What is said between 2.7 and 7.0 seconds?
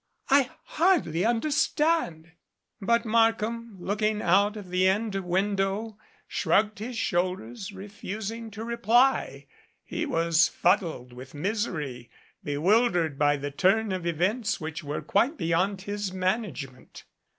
But Markham, looking out of the end window, shrugged his